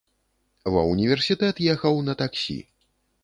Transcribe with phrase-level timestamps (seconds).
[0.75, 2.59] Ва ўніверсітэт ехаў на таксі.